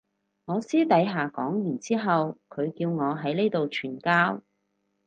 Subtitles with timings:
[0.45, 4.41] 我私底下講完之後佢叫我喺呢度傳教